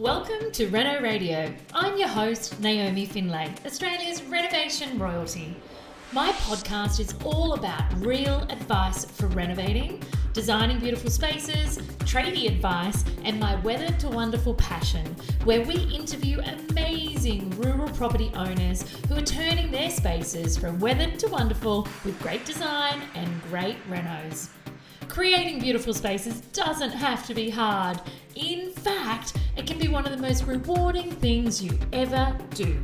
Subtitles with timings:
[0.00, 1.52] Welcome to Reno Radio.
[1.74, 5.54] I'm your host, Naomi Findlay, Australia's renovation royalty.
[6.10, 11.76] My podcast is all about real advice for renovating, designing beautiful spaces,
[12.06, 15.04] tradie advice, and my weather to wonderful passion,
[15.44, 16.40] where we interview
[16.70, 22.46] amazing rural property owners who are turning their spaces from weathered to wonderful with great
[22.46, 24.48] design and great renos.
[25.10, 28.00] Creating beautiful spaces doesn't have to be hard.
[28.36, 32.82] In fact, it can be one of the most rewarding things you ever do.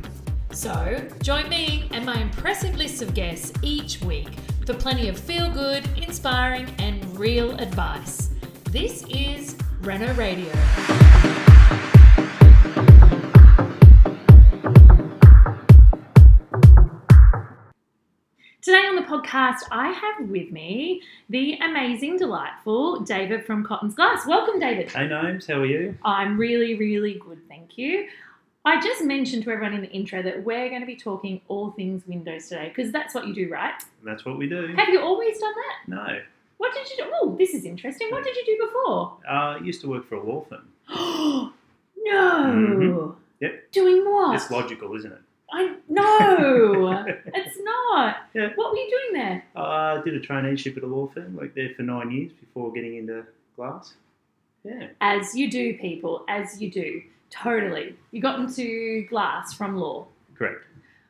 [0.51, 4.29] So, join me and my impressive list of guests each week
[4.65, 8.29] for plenty of feel good, inspiring, and real advice.
[8.71, 10.51] This is Reno Radio.
[18.77, 24.27] Today on the podcast, I have with me the amazing, delightful David from Cotton's Glass.
[24.27, 24.91] Welcome, David.
[24.91, 25.97] Hey Nomes, how are you?
[26.05, 28.07] I'm really, really good, thank you.
[28.65, 31.71] I just mentioned to everyone in the intro that we're going to be talking all
[31.71, 33.73] things Windows today because that's what you do, right?
[34.03, 34.67] That's what we do.
[34.77, 35.95] Have you always done that?
[35.95, 36.19] No,
[36.57, 37.11] What did you do?
[37.15, 38.09] Oh, this is interesting.
[38.11, 39.17] What did you do before?
[39.27, 40.67] uh, I used to work for a law firm.
[41.97, 42.43] no.
[42.45, 43.15] Mhm.
[43.39, 43.71] Yep.
[43.71, 44.35] Doing what?
[44.35, 45.21] It's logical, isn't it?
[45.51, 48.17] I no, it's not.
[48.33, 48.49] Yeah.
[48.55, 49.43] What were you doing there?
[49.55, 52.97] I did a traineeship at a law firm, worked there for nine years before getting
[52.97, 53.93] into glass.
[54.63, 56.25] Yeah, As you do, people.
[56.27, 57.01] As you do.
[57.29, 57.95] Totally.
[58.11, 60.07] You got into glass from law.
[60.35, 60.63] correct.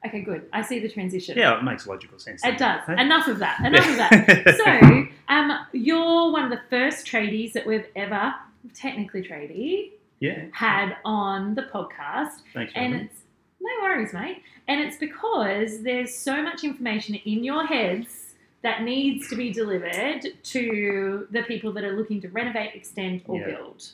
[0.05, 0.47] Okay, good.
[0.53, 1.37] I see the transition.
[1.37, 2.45] Yeah, it makes logical sense.
[2.45, 2.81] It does.
[2.81, 3.59] doesn't Enough of that.
[3.65, 4.55] Enough of that.
[4.57, 8.33] So, um, you're one of the first tradies that we've ever,
[8.75, 12.29] technically tradie, yeah, had on the podcast.
[12.53, 13.19] thanks for And it's
[13.59, 14.41] no worries, mate.
[14.67, 20.21] And it's because there's so much information in your heads that needs to be delivered
[20.43, 23.45] to the people that are looking to renovate, extend, or Yeah.
[23.55, 23.91] build.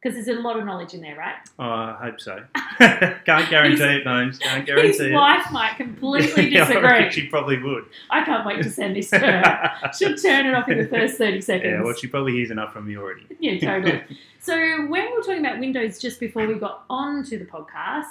[0.00, 1.34] Because there's a lot of knowledge in there, right?
[1.58, 2.44] Oh, I hope so.
[2.78, 4.38] Can't guarantee it, Nomes.
[4.38, 5.14] Can't His guarantee it.
[5.14, 7.10] wife might completely Yeah, disagree.
[7.10, 7.86] she probably would.
[8.10, 9.90] I can't wait to send this to her.
[9.98, 11.64] She'll turn it off in the first 30 seconds.
[11.72, 13.26] yeah, well, she probably hears enough from me already.
[13.40, 14.02] Yeah, totally.
[14.38, 14.54] so
[14.86, 18.04] when we were talking about Windows just before we got onto the podcast,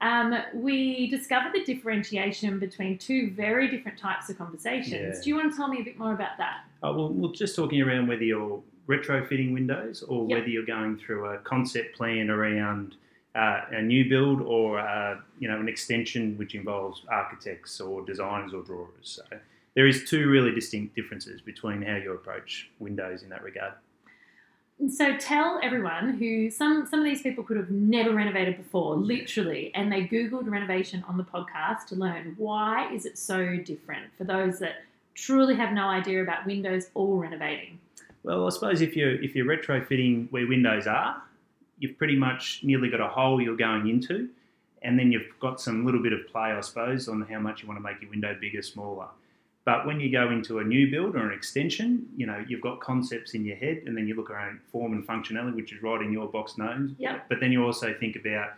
[0.00, 5.16] um, we discovered the differentiation between two very different types of conversations.
[5.16, 5.22] Yeah.
[5.22, 6.64] Do you want to tell me a bit more about that?
[6.82, 10.38] Uh, well, we're just talking around whether you're retrofitting windows or Yep.
[10.38, 12.96] whether you're going through a concept plan around
[13.36, 18.52] uh, a new build or uh, you know an extension which involves architects or designers
[18.52, 18.90] or drawers.
[19.02, 19.22] So
[19.76, 23.74] there is two really distinct differences between how you approach windows in that regard.
[24.80, 28.96] And so tell everyone who some some of these people could have never renovated before,
[28.96, 34.06] literally, and they googled renovation on the podcast to learn why is it so different
[34.16, 34.76] for those that
[35.14, 37.78] truly have no idea about Windows or renovating.
[38.22, 41.22] Well, I suppose if you're if you're retrofitting where windows are,
[41.78, 44.30] you've pretty much nearly got a hole you're going into,
[44.80, 47.68] and then you've got some little bit of play, I suppose, on how much you
[47.68, 49.08] want to make your window bigger, smaller.
[49.70, 52.80] But when you go into a new build or an extension, you know you've got
[52.80, 56.02] concepts in your head, and then you look around form and functionality, which is right
[56.02, 56.90] in your box nose.
[56.98, 57.26] Yep.
[57.28, 58.54] But then you also think about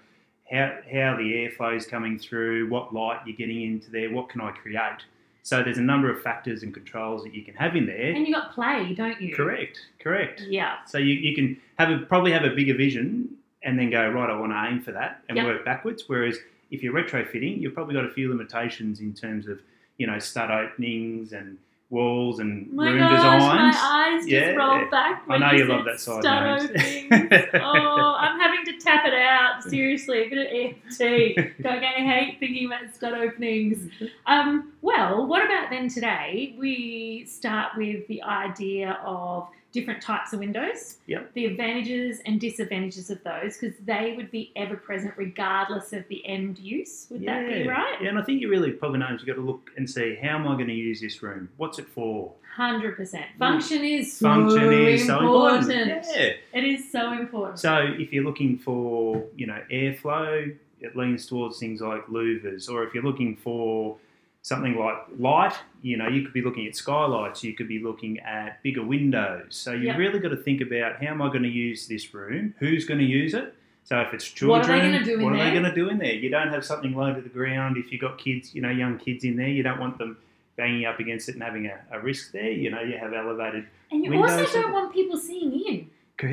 [0.51, 4.41] how how the airflow is coming through, what light you're getting into there, what can
[4.41, 5.01] I create.
[5.43, 8.13] So there's a number of factors and controls that you can have in there.
[8.13, 9.35] And you got play, don't you?
[9.35, 10.41] Correct, correct.
[10.49, 10.77] Yeah.
[10.87, 14.31] So you, you can have a, probably have a bigger vision and then go right.
[14.31, 15.47] I want to aim for that and Yep.
[15.47, 16.05] work backwards.
[16.07, 16.39] Whereas
[16.71, 19.61] if you're retrofitting, you've probably got a few limitations in terms of
[19.99, 21.59] you know stud openings and
[21.91, 23.77] walls and My room gosh, designs.
[23.77, 23.81] my
[24.15, 24.51] eyes just Yeah.
[24.53, 25.25] rolled back.
[25.29, 27.11] I know you you love that side, Stud openings.
[27.55, 29.63] oh, I'm having to tap it out.
[29.69, 31.63] Seriously, a bit of EFT.
[31.63, 33.91] Don't I hate thinking about stud openings.
[34.27, 36.55] Um, well, what about then today?
[36.59, 41.33] We start with the idea of different types of windows, Yep.
[41.35, 46.25] the advantages and disadvantages of those, because they would be ever present regardless of the
[46.27, 47.07] end use.
[47.11, 47.97] Would that be right?
[48.01, 50.37] Yeah, and I think you really probably know you've got to look and see how
[50.37, 51.49] am I going to use this room?
[51.57, 52.33] What's it for?
[52.55, 53.25] Hundred percent.
[53.37, 53.39] Mm.
[53.39, 55.71] Function is so Function is so important.
[55.71, 56.07] important.
[56.15, 56.33] Yeah.
[56.53, 57.59] It is so important.
[57.59, 62.69] So if you're looking for, you know, airflow, it leans towards things like louvers.
[62.69, 63.97] Or if you're looking for
[64.43, 68.19] something like light, you know, you could be looking at skylights, you could be looking
[68.21, 69.47] at bigger windows.
[69.51, 69.99] So you've Yep.
[69.99, 72.55] really got to think about how am I going to use this room?
[72.59, 73.55] Who's going to use it?
[73.85, 75.45] So if it's What children, are they gonna do in what are there?
[75.47, 76.13] they going to do in there?
[76.15, 77.77] You don't have something low to the ground.
[77.77, 80.17] If you've got kids, you know, young kids in there, you don't want them
[80.57, 82.51] banging up against it and having a, a risk there.
[82.51, 83.67] You know, you have elevated.
[83.91, 85.91] and you windows also don't want people seeing in.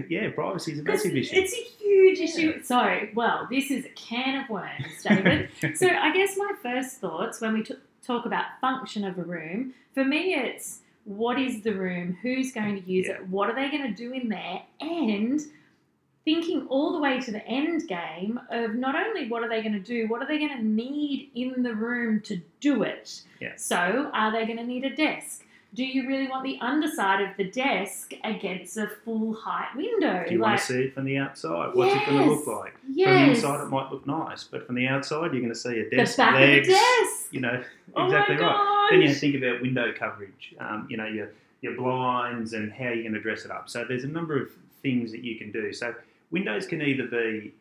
[0.07, 1.35] Yeah, privacy is a massive issue.
[1.35, 2.61] it's a huge issue.
[2.63, 5.49] So, well, this is a can of worms, David.
[5.75, 9.73] so, I guess my first thoughts when we t- talk about function of a room,
[9.93, 13.15] for me, it's what is the room, who's going to use Yeah.
[13.15, 15.39] it, what are they going to do in there, and
[16.25, 19.73] thinking all the way to the end game of not only what are they going
[19.73, 23.21] to do, what are they going to need in the room to do it.
[23.39, 23.53] Yeah.
[23.55, 25.45] So, are they going to need a desk?
[25.75, 30.23] Do you really want the underside of the desk against a full height window?
[30.27, 31.75] Do you want to see it from the outside?
[31.75, 32.47] What's it going to look Yes.
[32.47, 32.73] like?
[32.81, 35.55] From the yes, inside, it might look nice, but from the outside, you're going to
[35.55, 36.67] see a desk, the back legs.
[36.67, 37.27] of the desk.
[37.33, 37.63] You know,
[37.95, 38.87] Oh exactly my right.
[38.91, 40.55] Then you think about window coverage.
[40.59, 41.29] Um, you know, your
[41.61, 43.69] your blinds and how you're going to dress it up.
[43.69, 44.49] So there's a number of
[44.81, 45.71] things that you can do.
[45.73, 45.93] So
[46.31, 47.53] windows can either be,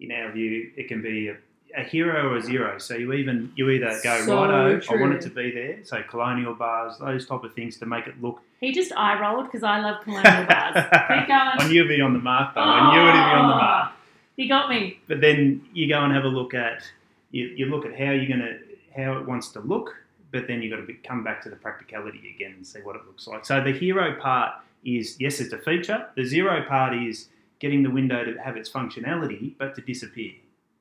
[0.00, 1.36] in our view, it can be a,
[1.76, 2.78] a hero or a zero.
[2.78, 5.00] So you even you either go So righto, I true.
[5.00, 5.78] want it to be there.
[5.84, 8.40] So colonial bars, those type of things to make it look.
[8.60, 10.74] He just eye rolled because I love colonial bars.
[10.74, 10.84] Keep
[11.30, 11.70] I going.
[11.70, 12.60] knew it'd be on the mark though.
[12.60, 13.92] I knew it'd be on the mark.
[13.92, 13.96] Oh,
[14.36, 14.98] you got me.
[15.08, 16.82] But then you go and have a look at
[17.30, 18.58] you, you look at how you're gonna
[18.96, 19.94] how it wants to look,
[20.30, 22.94] but then you've got to be, come back to the practicality again and see what
[22.94, 23.44] it looks like.
[23.44, 24.52] So the hero part
[24.84, 26.06] is yes, it's a feature.
[26.16, 27.28] The zero part is
[27.58, 30.32] getting the window to have its functionality, but to disappear.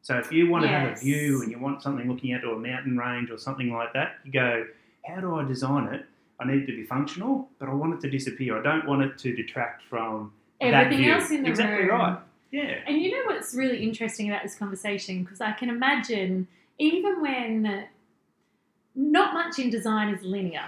[0.03, 2.51] So if you want to have a view and you want something looking out to
[2.51, 4.65] a mountain range or something like that, you go,
[5.05, 6.05] how do I design it?
[6.41, 8.59] I need it to be functional, but I want it to disappear.
[8.59, 11.99] I don't want it to detract from that Everything else in the exactly room.
[11.99, 12.19] right.
[12.51, 12.79] Yeah.
[12.85, 15.23] And you know what's really interesting about this conversation?
[15.23, 16.47] Because I can imagine,
[16.79, 17.85] even when
[18.95, 20.65] not much in design is linear,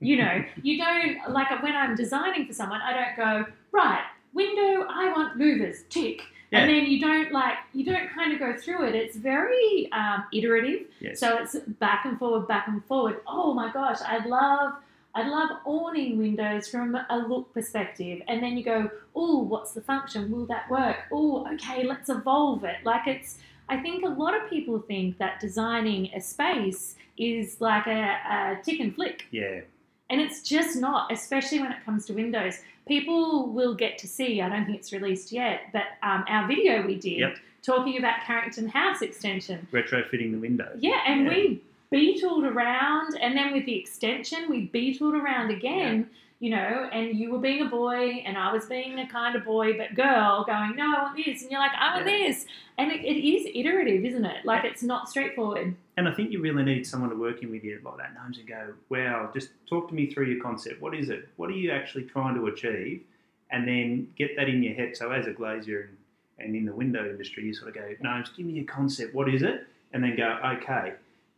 [0.00, 4.04] you know, you don't, like when I'm designing for someone, I don't go, right,
[4.34, 6.22] window, I want louvers, tick.
[6.50, 6.60] Yeah.
[6.60, 8.94] And then you don't like, you don't kind of go through it.
[8.94, 10.86] It's very um, iterative.
[11.00, 11.18] Yes.
[11.18, 13.20] So it's back and forward, back and forward.
[13.26, 14.74] Oh my gosh, I love
[15.14, 18.20] I love awning windows from a look perspective.
[18.28, 20.30] And then you go, oh, what's the function?
[20.30, 20.98] Will that work?
[21.10, 22.76] Oh, okay, let's evolve it.
[22.84, 23.38] Like it's
[23.68, 28.58] I think a lot of people think that designing a space is like a, a
[28.62, 29.26] tick and flick.
[29.30, 29.60] yeah.
[30.08, 32.60] And it's just not, especially when it comes to Windows.
[32.86, 36.86] People will get to see, I don't think it's released yet, but um, our video
[36.86, 37.36] we did Yep.
[37.62, 39.66] talking about Carrington House extension.
[39.72, 40.70] Retrofitting the window.
[40.78, 41.28] Yeah, and Yeah.
[41.30, 47.16] we beetled around, and then with the extension, we beetled around again, you know, and
[47.18, 50.44] you were being a boy, and I was being a kind of boy, but girl,
[50.46, 52.18] going, no, I want this, and you're like, I want Yeah.
[52.28, 52.46] this.
[52.78, 54.44] And it, it is iterative, isn't it?
[54.44, 55.74] Like, it's not straightforward.
[55.96, 58.38] And I think you really need someone to work in with you like that, Nomes,
[58.38, 60.82] and go, wow, just talk to me through your concept.
[60.82, 61.28] What is it?
[61.36, 63.02] What are you actually trying to achieve?
[63.50, 64.96] And then get that in your head.
[64.96, 68.28] So as a glazier and, and in the window industry, you sort of go, Nomes,
[68.36, 69.14] give me a concept.
[69.14, 69.66] What is it?
[69.92, 70.94] And then go, okay,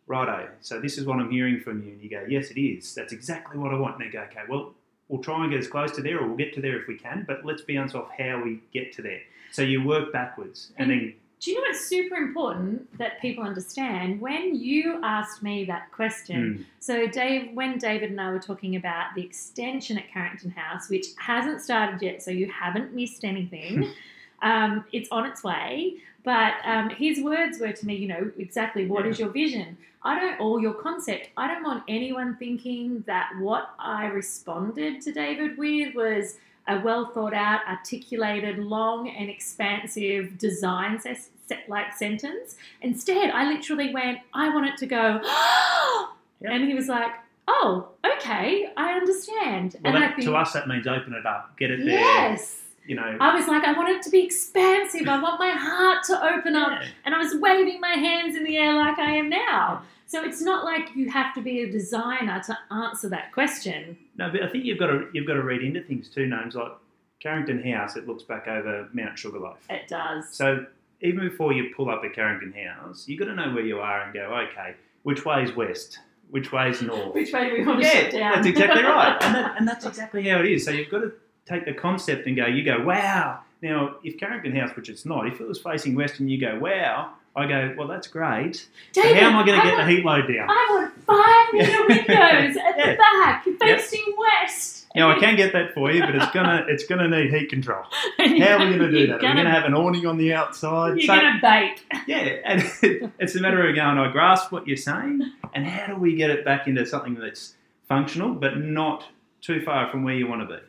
[0.09, 0.49] righto.
[0.61, 1.93] So this is what I'm hearing from you.
[1.93, 2.95] And you go, yes, it is.
[2.95, 4.01] That's exactly what I want.
[4.01, 4.75] And they go, okay, well,
[5.09, 6.97] we'll try and get as close to there or we'll get to there if we
[6.97, 9.21] can, but let's bounce off how we get to there.
[9.53, 14.21] So you work backwards and then Do you know what's super important that people understand?
[14.21, 18.75] When you asked me that question, mm, So, Dave, when David and I were talking
[18.75, 23.93] about the extension at Carrington House, which hasn't started yet, so you haven't missed anything,
[24.43, 25.95] um, it's on its way.
[26.25, 29.79] But um, his words were to me, you know, exactly what is your vision?
[30.03, 31.31] I don't, or your concept.
[31.37, 36.37] I don't want anyone thinking that what I responded to David with was
[36.69, 42.57] a well thought out, articulated, long and expansive design ses- se- like sentence.
[42.83, 45.21] Instead, I literally went, I want it to go,
[46.41, 46.53] Yep.
[46.53, 47.11] and he was like,
[47.49, 49.77] oh, okay, I understand.
[49.83, 51.89] well, and I think, to us that means open it up, get it there.
[51.99, 52.63] yes.
[52.87, 55.09] You know, I was like, I want it to be expansive.
[55.09, 56.71] I want my heart to open up.
[56.81, 56.89] yeah.
[57.05, 59.83] And I was waving my hands in the air like I am now.
[60.07, 63.99] So it's not like you have to be a designer to answer that question.
[64.19, 66.27] No, but I think you've got to you've got to read into things too.
[66.27, 66.73] Names like
[67.21, 69.59] Carrington House, it looks back over Mount Sugarloaf.
[69.71, 70.29] It does.
[70.31, 70.67] So
[71.01, 74.03] even before you pull up at Carrington House, you've got to know where you are
[74.03, 76.01] and go, okay, which way is west?
[76.31, 77.15] Which way is north?
[77.15, 78.33] Which way do we want to yeah, down?
[78.35, 80.65] that's exactly right, and, that, and that's exactly how it is.
[80.65, 81.13] So you've got to
[81.47, 83.41] take the concept and go, you go, wow.
[83.63, 86.59] Now, if Carrington House, which it's not, if it was facing west and you go,
[86.59, 88.67] wow, I go, well, that's great.
[88.93, 90.49] David, how am I going to get want, the heat load down?
[90.51, 92.93] I want five meter windows at Yeah.
[92.93, 94.87] the back facing west.
[94.95, 97.83] Now I can get that for you, but it's gonna it's gonna need heat control.
[98.19, 99.17] How are we going to do that?
[99.17, 100.97] Are we going to have an awning on the outside?
[100.99, 101.85] You're So- going to bake.
[102.09, 102.63] yeah, and
[103.21, 105.21] it's a matter of going, I grasp what you're saying,
[105.55, 107.55] and how do we get it back into something that's
[107.87, 109.05] functional, but not
[109.43, 110.63] too far from where you want to be?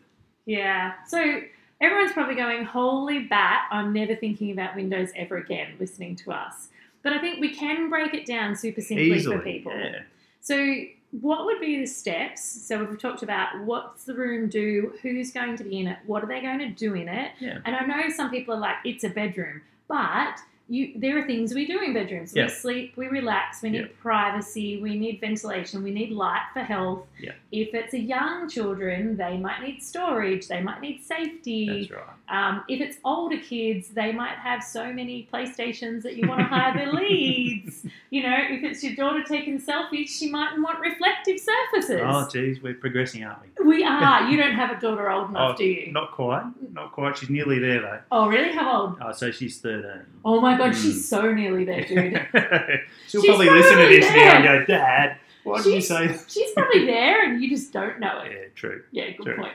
[0.46, 0.94] Yeah.
[1.08, 1.42] So
[1.82, 6.70] everyone's probably going, holy bat, I'm never thinking about Windows ever again listening to us.
[7.04, 9.38] But I think we can break it down super simply Easily.
[9.38, 9.72] for people.
[9.74, 10.02] Yeah.
[10.42, 10.76] So,
[11.22, 12.44] what would be the steps?
[12.44, 16.24] So, we've talked about what's the room do, who's going to be in it, what
[16.24, 17.32] are they going to do in it.
[17.40, 17.60] Yeah.
[17.66, 21.54] And I know some people are like, it's a bedroom, but you there are things
[21.54, 22.34] we do in bedrooms.
[22.36, 22.44] Yeah.
[22.46, 23.88] We sleep, we relax, we need Yeah.
[24.02, 27.06] privacy, we need ventilation, we need light for health.
[27.20, 27.32] Yeah.
[27.52, 31.88] If it's a young children, they might need storage, they might need safety.
[31.90, 32.16] That's right.
[32.50, 36.46] Um, if it's older kids, they might have so many PlayStations that you want to
[36.46, 37.86] hide their leads.
[38.12, 42.02] You know, if it's your daughter taking selfies, she might want reflective surfaces.
[42.04, 43.66] Oh, geez, we're progressing, aren't we?
[43.68, 44.28] we are.
[44.32, 45.92] You don't have a daughter old enough, Oh, do you?
[45.92, 46.44] Not quite.
[46.74, 47.20] Not quite.
[47.20, 48.00] She's nearly there, though.
[48.12, 48.52] Oh, really?
[48.52, 48.98] How old?
[49.00, 50.02] Oh, so she's 13.
[50.26, 50.82] Oh my god, Mm.
[50.84, 52.28] she's so nearly there, dude.
[53.08, 56.26] She'll She's probably listen to this now and go, Dad, why did you say that?
[56.30, 58.32] She's probably there, and you just don't know it.
[58.32, 58.84] Yeah, true.
[58.92, 59.36] Yeah, good True.
[59.38, 59.54] point.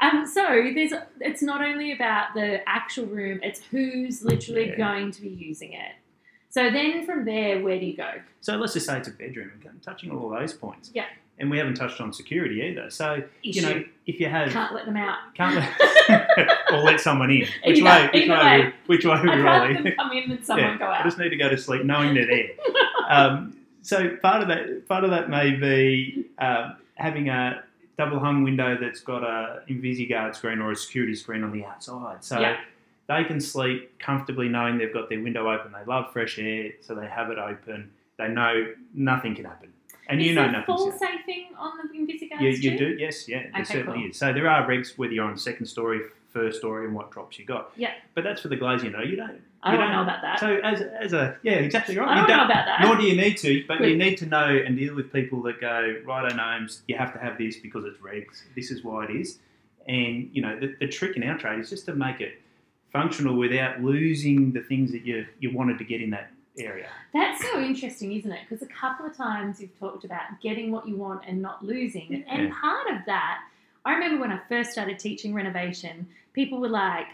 [0.00, 0.42] Um, so
[0.74, 4.76] there's it's not only about the actual room; it's who's literally Yeah.
[4.76, 5.92] going to be using it.
[6.48, 8.10] So then from there, where do you go?
[8.40, 9.52] So let's just say it's a bedroom.
[9.82, 10.90] Touching all those points.
[10.94, 11.04] Yeah.
[11.38, 12.88] And we haven't touched on security either.
[12.88, 13.60] So, Issue.
[13.60, 14.50] you know, if you have.
[14.50, 15.18] Can't let them out.
[15.34, 17.46] Can't let, or let someone in.
[17.64, 18.20] Which Either- way?
[18.20, 18.36] Which way?
[18.38, 18.74] way.
[18.86, 19.92] Which way are we rolling?
[19.96, 22.26] come in than someone Yeah, go I just need to go to sleep knowing they're
[22.26, 22.48] there.
[23.08, 27.62] um, so part of that, part of that may be um, having a
[27.98, 32.24] double hung window that's got a Invisi-Gard screen or a security screen on the outside.
[32.24, 32.56] So Yeah.
[33.08, 35.72] they can sleep comfortably knowing they've got their window open.
[35.72, 37.90] They love fresh air, so they have it open.
[38.18, 39.72] They know nothing can happen,
[40.08, 43.42] and Is you know there full safing on the Invisi-Gards you, you do, yes, yeah,
[43.42, 44.10] there Okay, certainly cool.
[44.10, 44.18] is.
[44.18, 46.00] So there are regs whether you're on second story,
[46.32, 47.72] first story, and what drops you got.
[47.76, 47.92] Yeah.
[48.14, 48.90] But that's for the glazier.
[48.90, 49.40] No, you don't.
[49.62, 50.38] I you don't know about that.
[50.38, 52.08] So as, as a yeah, exactly right.
[52.08, 52.82] I don't you know about that.
[52.82, 55.60] Nor do you need to, but you need to know and deal with people that
[55.60, 56.82] go right on Nomes.
[56.86, 58.42] You have to have this because it's regs.
[58.54, 59.38] This is why it is.
[59.88, 62.40] And you know the, the trick in our trade is just to make it
[62.92, 66.88] functional without losing the things that you you wanted to get in that area.
[67.12, 68.40] That's so interesting, isn't it?
[68.48, 72.24] Because a couple of times you've talked about getting what you want and not losing.
[72.28, 72.54] And Yeah.
[72.60, 73.40] part of that,
[73.84, 77.06] I remember when I first started teaching renovation, people were like,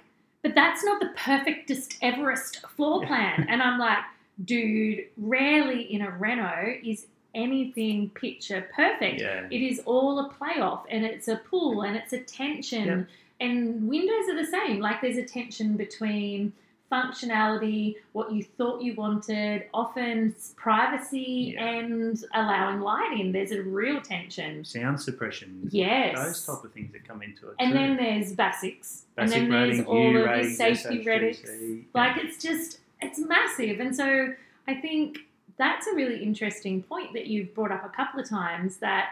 [0.42, 3.46] but that's not the perfectest Everest floor plan.
[3.49, 3.99] and I'm like,
[4.44, 9.20] dude, rarely in a reno is anything picture perfect.
[9.20, 9.46] Yeah.
[9.50, 12.87] It is all a playoff and it's a pull and it's a tension.
[12.87, 13.06] Yep.
[13.40, 14.80] And windows are the same.
[14.80, 16.52] Like there's a tension between
[16.92, 21.64] functionality, what you thought you wanted, often privacy Yeah.
[21.64, 23.32] and allowing light in.
[23.32, 24.64] There's a real tension.
[24.64, 25.68] Sound suppression.
[25.72, 26.16] Yes.
[26.18, 27.54] Those type of things that come into it.
[27.58, 27.78] and too.
[27.78, 29.06] then there's basics.
[29.16, 31.84] Basic and then there's ratings, all of your ratings, safety redics.
[31.94, 33.80] Like it's just it's massive.
[33.80, 34.34] And so
[34.68, 35.18] I think
[35.58, 39.11] that's a really interesting point that you've brought up a couple of times that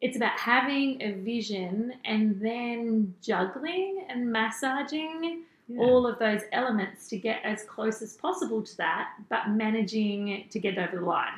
[0.00, 5.42] it's about having a vision and then juggling and massaging
[5.74, 5.80] Yeah.
[5.82, 10.58] all of those elements to get as close as possible to that, but managing to
[10.58, 11.32] get over the line.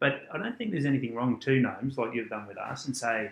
[0.00, 2.96] But I don't think there's anything wrong to Nomes like you've done with us and
[2.96, 3.30] say,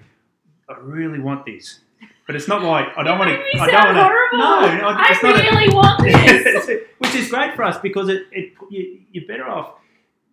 [0.68, 1.80] I really want this.
[2.26, 3.34] But it's not like I don't want to.
[3.37, 4.38] You make me I don't want to.
[4.38, 6.68] No, I not a- really want this.
[6.99, 9.75] which is great for us because it, it you, you're better off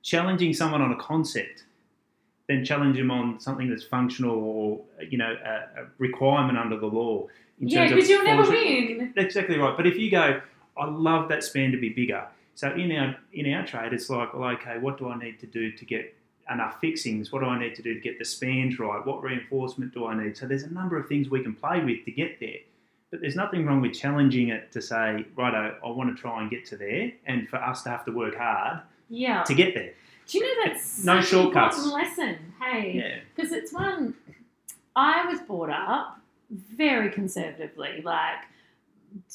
[0.04, 1.64] challenging someone on a concept
[2.48, 6.86] than challenge them on something that's functional or you know a, a requirement under the
[6.86, 7.26] law.
[7.60, 9.14] Yeah, because you'll never win.
[9.16, 9.76] That's exactly right.
[9.76, 10.42] But if you go,
[10.78, 12.26] I love that span to be bigger.
[12.56, 15.48] So in our in our trade, it's like, well, okay, what do I need to
[15.48, 16.16] do to get
[16.52, 17.32] enough fixings?
[17.32, 19.06] What do I need to do to get the spans right?
[19.06, 20.38] What reinforcement do I need?
[20.38, 22.58] So there's a number of things we can play with to get there.
[23.10, 26.50] But there's nothing wrong with challenging it to say, righto, I want to try and
[26.50, 29.44] get to there, and for us to have to work hard Yeah.
[29.44, 29.94] to get there.
[30.28, 31.86] Do you know that's No shortcuts.
[31.88, 32.38] lesson?
[32.62, 34.14] Hey, Yeah, because it's one
[34.96, 38.02] I was brought up very conservatively.
[38.04, 38.38] Like,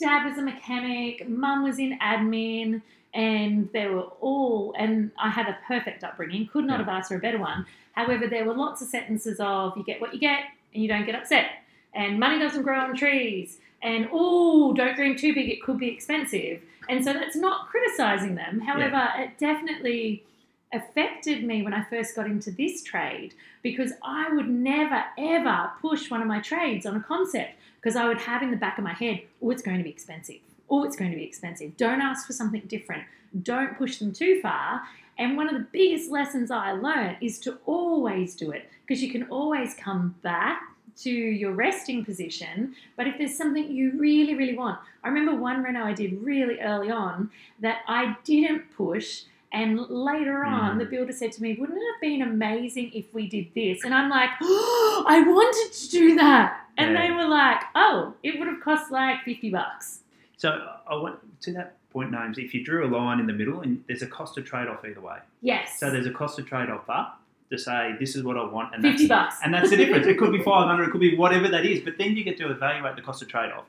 [0.00, 2.83] dad was a mechanic, mum was in admin,
[3.14, 6.87] and they were all, and I had a perfect upbringing, could not Yeah.
[6.87, 7.66] have asked for a better one.
[7.92, 11.04] However, there were lots of sentences of you get what you get and you don't
[11.04, 11.50] get upset,
[11.92, 15.88] and money doesn't grow on trees, and oh, don't dream too big, it could be
[15.88, 16.62] expensive.
[16.88, 18.61] And so that's not criticizing them.
[18.61, 20.25] However, it definitely
[20.73, 26.11] affected me when I first got into this trade because I would never ever push
[26.11, 28.85] one of my trades on a concept because I would have in the back of
[28.85, 30.38] my head, oh, it's going to be expensive.
[30.71, 31.76] Oh, it's going to be expensive.
[31.76, 33.05] Don't ask for something different.
[33.43, 34.83] Don't push them too far.
[35.19, 39.11] And one of the biggest lessons I learned is to always do it because you
[39.11, 40.62] can always come back
[41.00, 42.75] to your resting position.
[42.97, 46.61] But if there's something you really, really want, I remember one reno I did really
[46.61, 49.23] early on that I didn't push.
[49.52, 50.78] And later on, Mm.
[50.78, 53.85] the builder said to me, Wouldn't it have been amazing if we did this?
[53.85, 56.61] And I'm like, oh, I wanted to do that.
[56.78, 57.06] And Yeah.
[57.09, 60.00] they were like, Oh, it would have cost like 50 bucks.
[60.38, 62.38] So I want to that point, Names.
[62.38, 64.85] If you drew a line in the middle, and there's a cost of trade off
[64.85, 65.18] either way.
[65.42, 65.78] Yes.
[65.78, 68.75] So there's a cost of trade off up to say this is what I want,
[68.75, 69.40] and 50 that's bucks.
[69.44, 70.06] and that's the difference.
[70.06, 72.50] It could be 500, it could be whatever that is, but then you get to
[72.50, 73.64] evaluate the cost of trade off.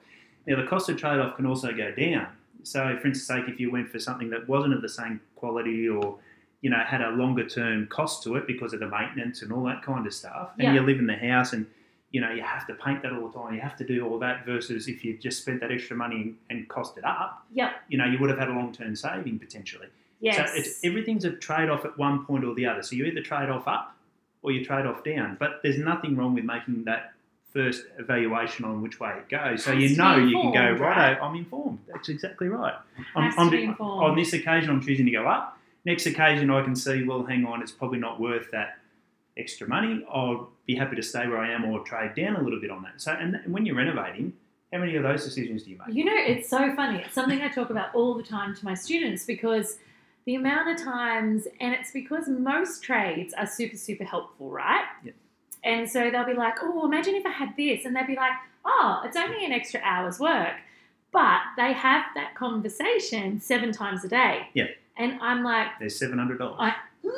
[0.47, 2.27] Now the cost of trade off can also go down
[2.63, 5.87] So, for instance, sake, if you went for something that wasn't of the same quality
[5.89, 6.17] or
[6.61, 9.63] you know had a longer term cost to it because of the maintenance and all
[9.65, 10.73] that kind of stuff, and Yeah.
[10.73, 11.65] you live in the house and
[12.11, 14.17] you know you have to paint that all the time, you have to do all
[14.19, 14.45] that.
[14.45, 18.05] Versus if you just spent that extra money and cost it up, yeah, you know
[18.05, 19.87] you would have had a long term saving potentially.
[20.21, 20.37] Yes.
[20.37, 22.81] So it's, everything's a trade off at one point or the other.
[22.81, 23.93] So you either trade off up
[24.41, 25.35] or you trade off down.
[25.37, 27.11] But there's nothing wrong with making that
[27.53, 29.63] first evaluation on which way it goes.
[29.63, 31.17] So you know you can go, right, right?
[31.21, 31.79] I'm informed.
[31.87, 32.73] That's exactly right.
[33.15, 34.03] I'm, I'm- informed.
[34.03, 35.57] on this occasion, I'm choosing to go up.
[35.85, 38.77] Next occasion, I can see, well, hang on, it's probably not worth that
[39.37, 40.05] extra money.
[40.11, 42.83] I'll be happy to stay where I am or trade down a little bit on
[42.83, 43.01] that.
[43.01, 44.33] So, and when you're renovating,
[44.71, 45.95] how many of those decisions do you make?
[45.95, 46.99] You know, it's so funny.
[47.05, 49.77] It's something I talk about all the time to my students because
[50.25, 54.85] the amount of times, and it's because most trades are super, super helpful, right?
[55.03, 55.15] Yep.
[55.63, 57.85] And so they'll be like, oh, imagine if I had this.
[57.85, 58.33] And they'll be like,
[58.65, 60.53] oh, it's only an extra hour's work.
[61.11, 64.47] But they have that conversation seven times a day.
[64.53, 64.65] Yeah.
[64.97, 66.57] And I'm like, There's seven hundred dollars.
[66.59, 67.11] I- I'll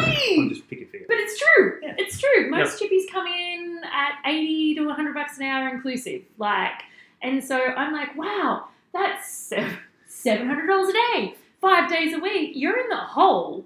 [0.00, 0.48] literally!
[0.50, 1.06] just pick a figure.
[1.08, 1.78] But it's true.
[1.82, 1.94] Yeah.
[1.98, 2.50] It's true.
[2.50, 6.22] Most chippies come in at 80 to 100 bucks an hour inclusive.
[6.36, 6.82] Like,
[7.22, 9.52] and so I'm like, wow, that's
[10.10, 12.52] $700 a day, five days a week.
[12.54, 13.64] You're in the hole.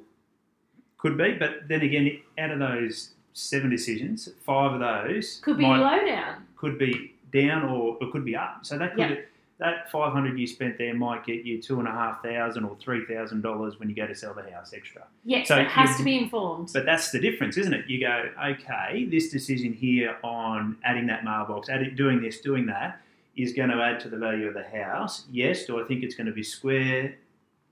[0.99, 5.65] Could be, but then again, out of those seven decisions, five of those Could be
[5.67, 6.47] might- low down.
[6.57, 8.59] could be down or it could be up.
[8.65, 9.17] So that could Yeah.
[9.59, 12.77] that five hundred you spent there might get you two and a half thousand or
[12.77, 15.03] three thousand dollars when you go to sell the house extra.
[15.25, 16.71] Yes, So it has to be informed.
[16.75, 17.87] But that's the difference, isn't it?
[17.89, 23.01] You go, okay, this decision here on adding that mailbox, adding, doing this, doing that,
[23.37, 25.25] is going to add to the value of the house.
[25.31, 27.15] Yes, do I think it's going to be square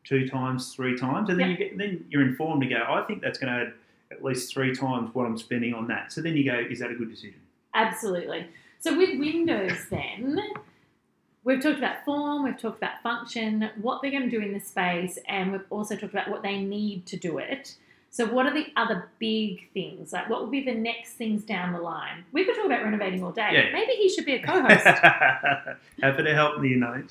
[0.05, 1.53] two times, three times, and then Yeah.
[1.53, 2.83] you get then you're informed to go.
[2.89, 3.73] I think that's going to add
[4.11, 6.13] at least three times what I'm spending on that.
[6.13, 7.41] So then you go, is that a good decision?
[7.75, 8.47] Absolutely.
[8.81, 10.39] So with Windows, then
[11.45, 14.61] we've talked about form, we've talked about function, what they're going to do in the
[14.61, 17.77] space, and we've also talked about what they need to do it.
[18.13, 20.13] So what are the other big things?
[20.13, 22.25] Like what will be the next things down the line?
[22.33, 23.51] We could talk about renovating all day.
[23.53, 23.73] Yeah.
[23.73, 24.85] Maybe he should be a co-host.
[26.03, 27.03] Happy to help me, you know.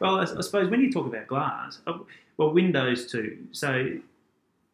[0.00, 1.98] Well, I, I suppose when you talk about glass, uh,
[2.38, 3.36] well, windows too.
[3.52, 3.98] So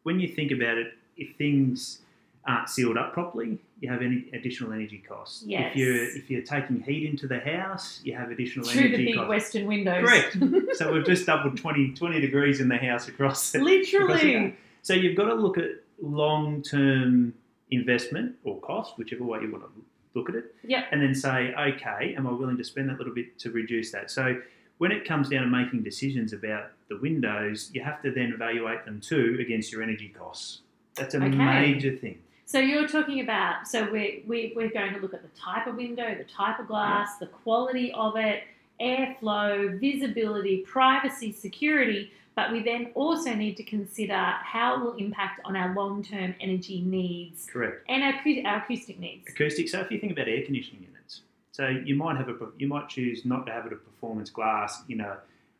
[0.03, 1.99] when you think about it, if things
[2.45, 5.43] aren't sealed up properly, you have any additional energy costs.
[5.45, 5.71] Yes.
[5.71, 9.05] If you're if you're taking heat into the house, you have additional Through the energy
[9.07, 9.29] big costs.
[9.29, 10.03] western windows.
[10.05, 10.37] Correct.
[10.77, 13.49] so we've just doubled 20, 20 degrees in the house across.
[13.49, 14.55] across the Literally.
[14.81, 17.33] so you've got to look at long term
[17.71, 19.69] investment or cost, whichever way you want to
[20.13, 20.85] look at it Yep.
[20.91, 24.09] and then say, okay, am I willing to spend that little bit to reduce that?
[24.09, 24.41] So
[24.77, 28.85] when it comes down to making decisions about the windows, you have to then evaluate
[28.85, 30.61] them too against your energy costs.
[30.97, 31.29] That's a Okay.
[31.29, 32.19] major thing.
[32.45, 35.75] So you're talking about so we we we're going to look at the type of
[35.75, 38.43] window, the type of glass, the quality of it,
[38.81, 45.41] airflow, visibility, privacy, security, but we then also need to consider how it will impact
[45.43, 47.83] on our long-term energy needs Correct.
[47.89, 48.13] and our,
[48.45, 49.27] our acoustic needs.
[49.27, 49.67] Acoustic.
[49.67, 52.87] So if you think about air conditioning units, so you might have a you might
[52.87, 55.17] choose not to have it a performance glass in a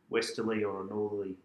[0.09, 1.35] westerly or a northerly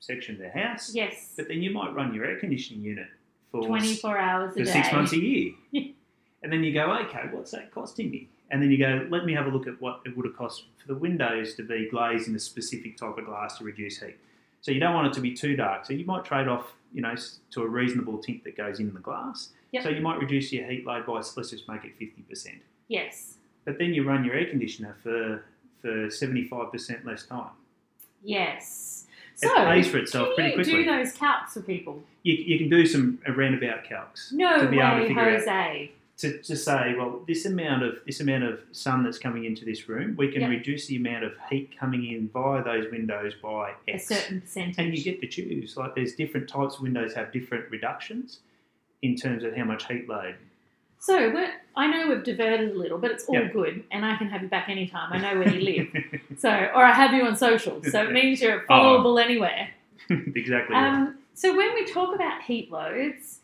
[0.00, 1.32] section of the house, Yes.
[1.36, 3.06] but then you might run your air conditioning unit
[3.50, 4.72] for 24 hours a for day.
[4.72, 5.52] six months a year.
[5.72, 8.28] and then you go, okay, what's that costing me?
[8.50, 10.64] And then you go, let me have a look at what it would have cost
[10.80, 14.16] for the windows to be glazed in a specific type of glass to reduce heat.
[14.60, 15.86] So you don't want it to be too dark.
[15.86, 17.14] So you might trade off, you know,
[17.52, 19.50] to a reasonable tint that goes in the glass.
[19.72, 19.82] Yep.
[19.84, 22.58] So you might reduce your heat load by, let's just make it 50%.
[22.88, 23.34] Yes.
[23.64, 25.44] But then you run your air conditioner for,
[25.80, 27.50] for 75% less time.
[28.22, 29.06] Yes.
[29.36, 30.84] So It pays for itself can pretty you quickly.
[30.84, 32.02] do those calcs for people?
[32.22, 35.88] You, you can do some roundabout calcs No to be able to way, figure out
[36.18, 39.88] to, to say, well, this amount of this amount of sun that's coming into this
[39.88, 40.48] room, we can Yeah.
[40.48, 44.08] reduce the amount of heat coming in via those windows by A X.
[44.08, 44.74] certain percentage.
[44.78, 45.76] and you get to choose.
[45.78, 48.40] Like there's different types of windows have different reductions
[49.00, 50.34] in terms of how much heat load.
[50.98, 53.48] So we're, I know we've diverted a little, but it's all Yeah.
[53.50, 55.10] good, and I can have you back anytime.
[55.14, 58.42] I know where you live, so or I have you on social, so it means
[58.42, 58.74] you're Oh.
[58.74, 59.70] followable anywhere.
[60.10, 60.76] exactly.
[60.76, 63.38] Um, so when we talk about heat loads,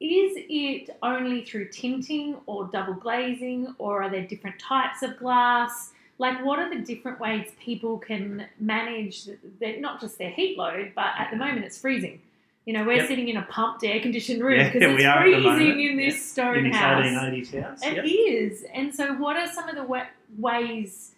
[0.00, 5.92] is it only through tinting or double glazing, or are there different types of glass?
[6.18, 9.28] Like, what are the different ways people can manage
[9.60, 12.20] their, not just their heat load, but at the moment it's freezing.
[12.66, 13.06] You know, we're Yep.
[13.08, 15.96] sitting in a pumped air conditioned room because we are at the it's freezing in
[15.96, 17.04] this in stone house.
[17.04, 17.86] 1880s house.
[17.86, 18.04] It yep.
[18.04, 18.64] is.
[18.74, 21.12] And so, what are some of the wa- ways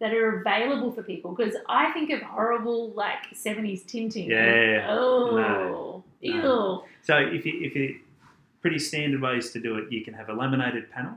[0.00, 1.32] that are available for people?
[1.34, 4.28] Because I think of horrible, like, 70s tinting.
[4.30, 4.86] Yeah.
[4.90, 6.04] Oh, No.
[6.20, 6.82] ew.
[7.02, 8.00] So if you if you
[8.60, 11.14] pretty standard ways to do it, you can have a laminated panel.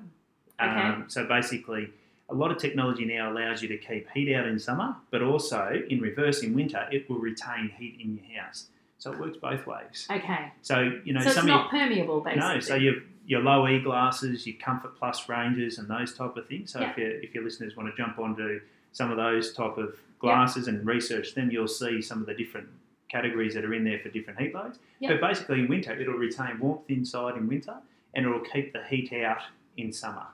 [0.61, 0.69] Okay.
[0.69, 1.89] Um, so basically,
[2.29, 5.81] a lot of technology now allows you to keep heat out in summer, but also
[5.89, 8.67] in reverse in winter, it will retain heat in your house.
[8.99, 10.07] So it works both ways.
[10.11, 10.51] Okay.
[10.61, 12.53] So you know so it's some of not permeable, basically.
[12.55, 12.95] no, so your
[13.29, 16.73] your low E glasses, your Comfort Plus ranges, and those type of things.
[16.73, 16.89] So Yeah.
[16.89, 18.59] if your if your listeners want to jump onto
[18.91, 22.67] some of those type of glasses and research them, you'll see some of the different
[23.07, 24.79] categories that are in there for different heat loads.
[24.99, 25.09] Yeah.
[25.11, 27.75] But basically, in winter, it'll retain warmth inside in winter,
[28.15, 29.41] and it'll keep the heat out
[29.77, 30.25] in summer.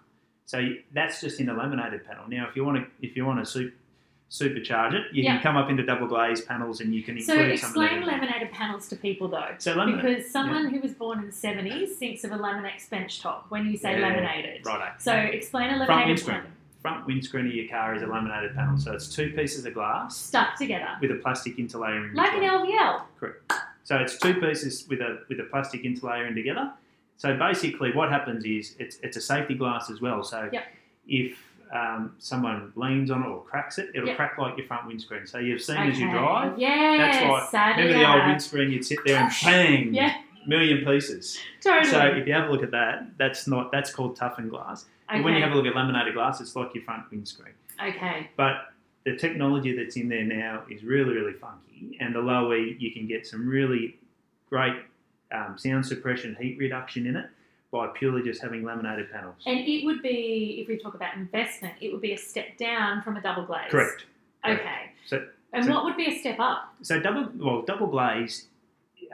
[0.45, 0.57] So
[0.93, 2.25] that's just in a laminated panel.
[2.29, 3.75] Now, if you want to if you want to super,
[4.29, 5.33] supercharge it, you Yeah.
[5.35, 8.05] can come up into double glazed panels, and you can So include some of explain
[8.05, 9.53] laminated panels to people though.
[9.59, 13.21] So laminate, Because someone who was born in the 70s thinks of a Laminex bench
[13.21, 14.65] top when you say Yeah, laminated.
[14.65, 14.93] righto.
[14.97, 16.35] So explain a Front laminated windscreen.
[16.37, 16.51] panel.
[16.81, 18.77] front windscreen of your car is a laminated panel.
[18.77, 20.89] So it's two pieces of glass Stuck together.
[21.01, 23.01] with a plastic interlayer in Like an between.
[23.19, 23.51] Correct.
[23.83, 26.71] So it's two pieces with a with a plastic interlayer in together.
[27.17, 30.23] So basically, what happens is it's it's a safety glass as well.
[30.23, 30.63] So Yep.
[31.07, 34.17] if um, someone leans on it or cracks it, it'll Yep.
[34.17, 35.25] crack like your front windscreen.
[35.25, 35.89] So you've seen Okay.
[35.91, 36.57] as you drive.
[36.59, 36.97] Yeah.
[36.97, 37.75] That's right.
[37.77, 38.71] Remember the old windscreen?
[38.71, 40.15] You'd sit there and bang, Yeah.
[40.47, 41.39] million pieces.
[41.61, 41.85] Totally.
[41.85, 44.85] So if you have a look at that, that's not that's called toughened glass.
[45.09, 45.17] okay.
[45.19, 47.53] But when you have a look at laminated glass, it's like your front windscreen.
[47.83, 48.29] okay.
[48.37, 48.71] But
[49.05, 51.97] the technology that's in there now is really, really funky.
[51.99, 53.97] And the low E, you can get some really
[54.49, 54.75] great
[55.31, 57.29] um, sound suppression, heat reduction in it
[57.71, 59.35] by purely just having laminated panels.
[59.45, 63.01] And it would be, if we talk about investment, it would be a step down
[63.01, 63.69] from a double glaze.
[63.69, 64.05] Correct.
[64.47, 64.91] Okay.
[65.05, 66.73] So- and so- what would be a step up?
[66.81, 68.47] So double, well, double glaze.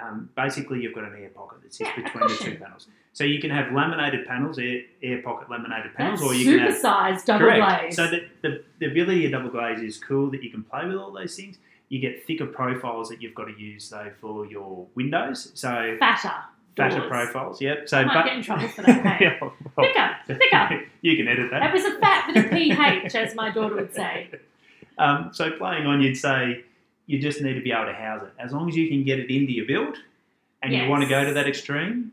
[0.01, 2.87] Um, basically, you've got an air pocket that sits Yeah, between the two panels.
[3.13, 6.59] So you can have laminated panels, air, air pocket laminated panels, That's or you can
[6.59, 7.81] have supersized double Correct.
[7.81, 7.95] glaze.
[7.97, 10.95] So the, the, the ability of double glaze is cool that you can play with
[10.95, 11.57] all those things.
[11.89, 15.51] You get thicker profiles that you've got to use though for your windows.
[15.55, 16.31] So fatter.
[16.75, 16.93] Doors.
[17.07, 17.87] profiles, yep.
[17.89, 19.01] So I might but get in trouble for that.
[19.19, 19.25] Hey?
[19.25, 20.83] Yeah, well, Thicker, thicker.
[21.01, 21.73] you can edit That that.
[21.73, 24.29] was a fat with a PH, as my daughter would say.
[24.97, 26.63] Um, so playing on, you'd say
[27.07, 28.33] you just need to be able to house it.
[28.37, 29.97] As long as you can get it into your build,
[30.61, 32.11] and you want to go to that extreme,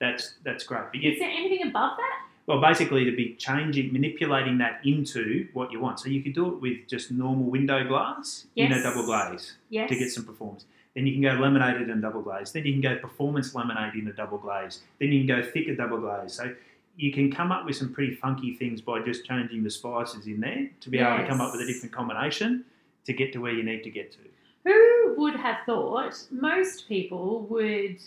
[0.00, 0.82] that's that's great.
[0.92, 2.22] But you, Is there anything above that?
[2.46, 5.98] Well, basically, to be changing, manipulating that into what you want.
[6.00, 9.88] So you could do it with just normal window glass in a double glaze Yes.
[9.88, 10.66] to get some performance.
[10.96, 12.50] Then you can go laminated and double glaze.
[12.52, 14.80] Then you can go performance laminate in a double glaze.
[14.98, 16.32] Then you can go thicker double glaze.
[16.32, 16.54] So
[16.96, 20.40] you can come up with some pretty funky things by just changing the spacers in
[20.40, 22.64] there to be able to come up with a different combination
[23.04, 24.18] to get to where you need to get to.
[24.64, 26.14] Who would have thought?
[26.30, 27.98] Most people would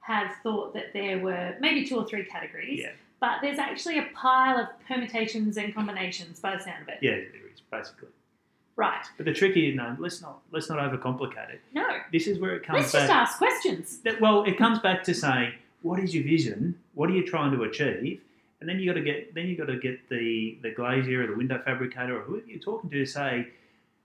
[0.00, 2.90] have thought that there were maybe two or three categories, Yeah.
[3.20, 6.98] but there's actually a pile of permutations and combinations by the sound of it.
[7.00, 8.08] Yeah, there is basically.
[8.76, 9.04] Right.
[9.16, 11.60] But the trick is, no, let's not let's not overcomplicate it.
[11.74, 11.86] No.
[12.12, 13.02] This is where it comes Let's back.
[13.02, 13.98] just ask questions.
[14.04, 16.78] that, well, it comes back to saying, what is your vision?
[16.94, 18.20] What are you trying to achieve?
[18.60, 21.26] And then you got to get then you got to get the the glazier or
[21.26, 23.48] the window fabricator or whoever you're talking to to say,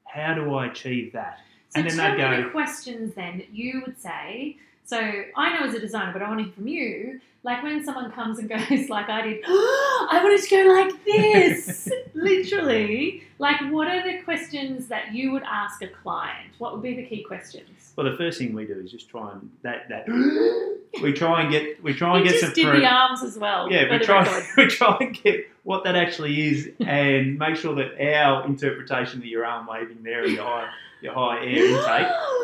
[0.06, 1.40] how do I achieve that?
[1.70, 4.58] So And then tell they'd me go- the questions then that you would say.
[4.88, 4.98] So
[5.36, 7.22] I know as a designer, but I want to hear from you.
[7.44, 11.90] Like when someone comes and goes like I did, I wanted to go like this,
[12.14, 13.24] literally.
[13.38, 16.54] Like, what are the questions that you would ask a client?
[16.58, 17.94] What would be the key questions?
[17.96, 20.08] Well, the first thing we do is just try and that that
[21.02, 23.38] we try and get we try and you get just some did the arms as
[23.38, 23.70] well.
[23.72, 24.46] Yeah, we try record.
[24.58, 29.26] we try and get what that actually is and make sure that our interpretation of
[29.26, 30.70] your arm waving there and your high
[31.02, 31.66] your high air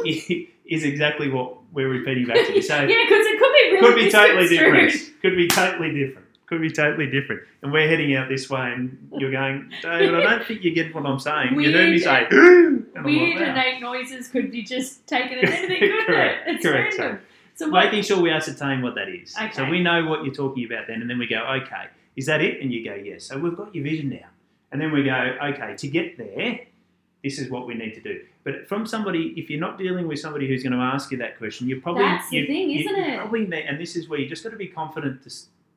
[0.04, 2.62] intake is exactly what we're repeating back to you.
[2.62, 5.22] So yeah, because it could be really could be totally different.
[5.22, 6.28] Could be totally different.
[6.46, 7.42] Could be totally different.
[7.62, 10.14] And we're heading out this way, and you're going, David.
[10.14, 11.60] I don't think you get what I'm saying.
[11.60, 13.52] you heard me Weird- say, and Weird like, wow.
[13.54, 16.56] innate noises could be just taken as anything, couldn't Correct, it?
[16.56, 17.20] It's correct, random.
[17.56, 17.86] So what?
[17.86, 19.36] Making sure we ascertain what that is.
[19.54, 22.42] So we know what you're talking about then, and then we go, okay, is that
[22.42, 22.62] it?
[22.62, 23.26] And you go, yes.
[23.26, 24.28] So we've got your vision now.
[24.72, 26.60] And then we go, okay, to get there,
[27.24, 28.22] this is what we need to do.
[28.44, 31.38] But from somebody, if you're not dealing with somebody who's going to ask you that
[31.38, 33.20] question, you're probably That's the you- thing, you- isn't it?
[33.20, 35.30] Probably there, and this is where you just got to be confident to,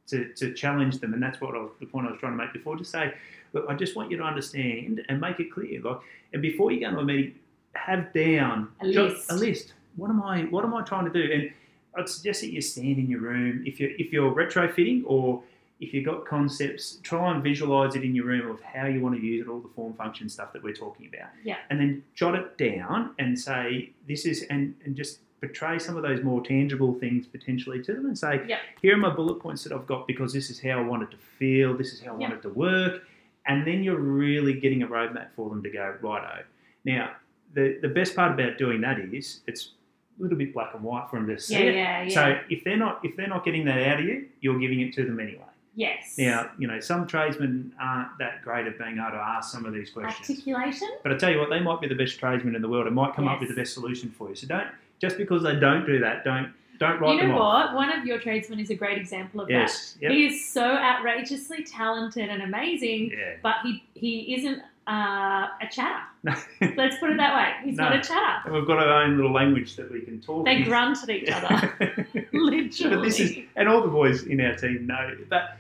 [0.09, 2.39] to, to challenge them, and that's what I was, the point I was trying to
[2.39, 2.77] make before.
[2.77, 3.15] To say,
[3.53, 5.81] look, I just want you to understand and make it clear.
[5.81, 5.99] Like,
[6.33, 7.35] and before you go to a meeting,
[7.75, 9.31] have down A list.
[9.31, 9.75] a list.
[9.97, 10.43] What am I?
[10.45, 11.33] What am I trying to do?
[11.33, 11.51] And
[11.97, 15.43] I'd suggest that you stand in your room if you're if you're retrofitting or
[15.81, 19.15] if you've got concepts, try and visualize it in your room of how you want
[19.15, 21.29] to use it, all the form function stuff that we're talking about.
[21.45, 21.57] Yeah.
[21.71, 26.03] And then jot it down and say, this is, and, and just portray some of
[26.03, 28.59] those more tangible things potentially to them and say, Yeah.
[28.81, 31.11] here are my bullet points that I've got because this is how I want it
[31.11, 33.03] to feel, this is how I want it to work.
[33.47, 36.43] And then you're really getting a roadmap for them to go, righto.
[36.87, 37.11] Now,
[37.53, 39.73] the, the best part about doing that is it's
[40.19, 41.75] a little bit black and white for them to see Yeah, it.
[41.75, 42.15] yeah, yeah.
[42.15, 44.95] So if they're not if they're not getting that out of you, you're giving it
[44.95, 45.45] to them anyway.
[45.77, 46.15] Yes.
[46.19, 49.75] Now, you know, some tradesmen aren't that great at being able to ask some of
[49.75, 50.29] these questions.
[50.31, 50.89] Articulation.
[51.03, 52.97] But I tell you what, they might be the best tradesmen in the world and
[52.97, 54.35] might come up with the best solution for you.
[54.35, 54.69] So don't
[55.01, 57.75] just because they don't do that, don't don't write You them know off.
[57.75, 57.75] what?
[57.75, 59.93] One of your tradesmen is a great example of Yes.
[59.95, 60.03] that.
[60.03, 60.13] Yep.
[60.13, 63.35] He is so outrageously talented and amazing, Yeah.
[63.43, 66.05] but he he isn't uh, a chatter.
[66.23, 66.33] No.
[66.77, 67.69] Let's put it that way.
[67.69, 68.43] He's not a chatter.
[68.47, 70.45] And we've got our own little language that we can talk.
[70.45, 70.65] They in.
[70.65, 71.75] grunt at each other,
[72.33, 72.97] literally.
[72.97, 75.59] But this is, and all the boys in our team know that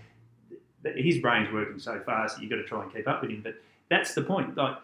[0.94, 3.40] his brain's working so fast that you've got to try and keep up with him.
[3.42, 3.54] But
[3.90, 4.56] that's the point.
[4.56, 4.76] Like,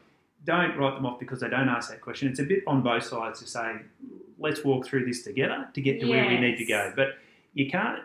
[0.45, 2.29] don't write them off because they don't ask that question.
[2.29, 3.77] It's a bit on both sides to say,
[4.39, 6.93] let's walk through this together to get to where we need to go.
[6.97, 7.19] But
[7.55, 8.01] you can't,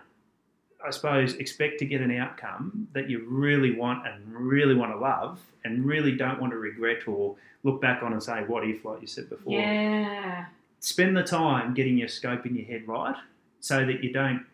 [0.85, 4.97] I suppose, expect to get an outcome that you really want and really want to
[4.97, 8.85] love and really don't want to regret or look back on and say, what if,
[8.85, 10.45] like you said before yeah.
[10.79, 13.15] spend the time getting your scope in your head right
[13.59, 14.45] so that you don't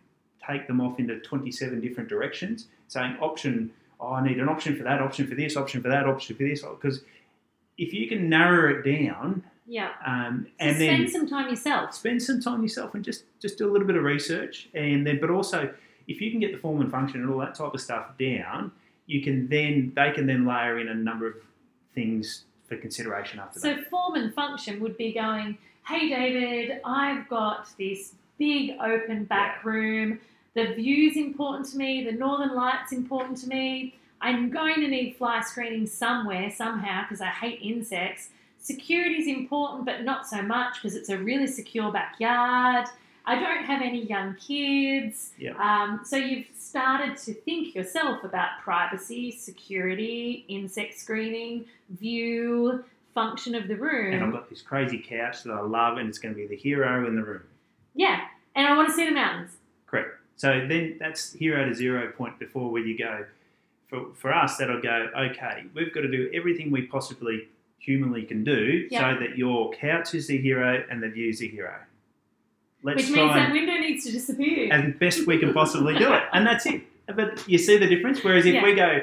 [0.48, 4.84] take them off into 27 different directions saying option oh i need an option for
[4.84, 7.02] that option for this option for that option for this because
[7.78, 9.92] if you can narrow it down Yeah.
[10.06, 11.94] um, So and spend then some time yourself.
[11.94, 15.20] spend some time yourself and just just do a little bit of research and then
[15.20, 15.74] but also
[16.08, 18.72] if you can get the form and function and all that type of stuff down
[19.06, 21.36] you can then they can then layer in a number of
[21.96, 27.28] things for consideration after that So form and function would be going, hey David, I've
[27.30, 30.20] got this big open back room.
[30.56, 32.04] The view's important to me.
[32.04, 33.96] The northern lights important to me.
[34.22, 38.30] I'm going to need fly screening somewhere, somehow, because I hate insects.
[38.60, 42.88] Security's important, but not so much because it's a really secure backyard.
[43.26, 45.32] I don't have any young kids.
[45.38, 45.54] Yeah.
[45.58, 53.68] Um, so you've started to think yourself about privacy, security, insect screening, view, function of
[53.68, 54.14] the room.
[54.14, 56.56] and I've got this crazy couch that I love, and it's going to be the
[56.56, 57.44] hero in the room.
[57.96, 58.22] yeah,
[58.56, 59.52] and I want to see the mountains.
[60.36, 63.26] So then that's hero to zero point before where you go.
[63.88, 68.44] For, for us, that'll go, okay, we've got to do everything we possibly humanly can
[68.44, 69.14] do Yeah.
[69.14, 71.76] so that your couch is the hero and the view's the hero.
[72.82, 74.74] Let's Which means that window needs to disappear.
[74.74, 76.24] as best we can possibly do it.
[76.34, 76.82] And that's it.
[77.06, 78.24] But you see the difference?
[78.24, 78.64] Whereas if Yeah.
[78.64, 79.02] we go,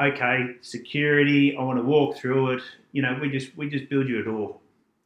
[0.00, 2.62] okay, security, I want to walk through it,
[2.92, 4.56] you know, we just we just build you a door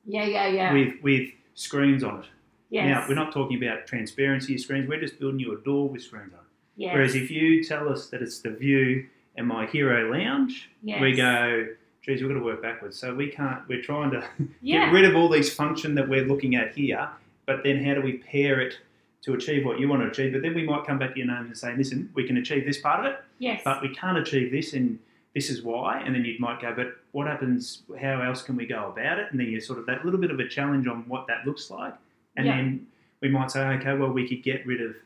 [0.04, 0.72] yeah, yeah, yeah.
[0.72, 2.26] with with screens on it.
[2.72, 2.86] Yes.
[2.86, 6.02] Now, we're not talking about transparency of screens, we're just building you a door with
[6.02, 6.40] screens on.
[6.76, 6.94] yes.
[6.94, 9.06] Whereas if you tell us that it's the view
[9.36, 11.00] and my hero lounge, yes.
[11.00, 11.66] we go,
[12.02, 12.98] geez, we've got to work backwards.
[12.98, 14.26] So we can't, we're trying to
[14.62, 14.86] yeah.
[14.86, 17.08] get rid of all these function that we're looking at here,
[17.46, 18.74] but then how do we pair it
[19.22, 20.32] to achieve what you want to achieve?
[20.32, 22.64] But then we might come back to your name and say, listen, we can achieve
[22.64, 23.60] this part of it, yes.
[23.64, 24.98] but we can't achieve this and
[25.34, 26.00] this is why.
[26.00, 27.82] And then you might go, but what happens?
[28.00, 29.28] How else can we go about it?
[29.30, 31.70] And then you're sort of that little bit of a challenge on what that looks
[31.70, 31.94] like.
[32.36, 32.56] And Yeah.
[32.56, 32.86] then
[33.20, 34.96] we might say, okay, well, we could get rid of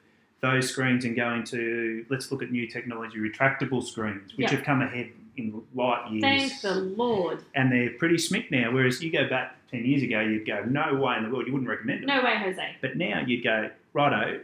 [0.41, 4.57] those screens and go into let's look at new technology, retractable screens, which Yeah.
[4.57, 6.23] have come ahead in light years.
[6.23, 7.43] Thank the Lord.
[7.55, 8.71] And they're pretty smick now.
[8.73, 11.53] Whereas you go back 10 years ago, you'd go, no way in the world, you
[11.53, 12.07] wouldn't recommend them.
[12.09, 12.77] No way, Jose.
[12.81, 14.41] But now you'd go, righto,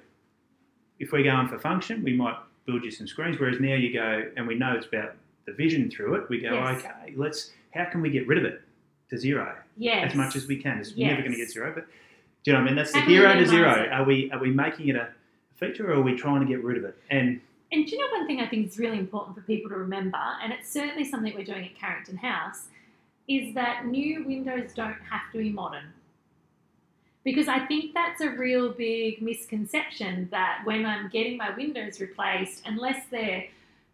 [0.98, 3.38] if we're going for function, we might build you some screens.
[3.38, 5.14] Whereas now you go, and we know it's about
[5.46, 6.84] the vision through it, we go, Yes.
[6.84, 8.60] okay, let's, how can we get rid of it
[9.10, 10.10] to zero Yes.
[10.10, 10.78] as much as we can?
[10.78, 11.86] It's never going to get zero, but
[12.44, 12.76] do you know what I mean?
[12.76, 13.83] That's the we hero to zero.
[13.85, 13.92] it?
[13.92, 15.11] Are we, are we making it a
[15.57, 16.96] feature or are we trying to get rid of it?
[17.11, 19.76] And And do you know one thing I think is really important for people to
[19.76, 22.64] remember, and it's certainly something we're doing at Carrington House,
[23.28, 25.92] is that new windows don't have to be modern.
[27.24, 32.62] Because I think that's a real big misconception that when I'm getting my windows replaced,
[32.66, 33.44] unless they're